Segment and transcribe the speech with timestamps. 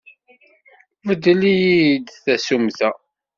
[1.07, 2.89] Beddel-iyi-d tasumta.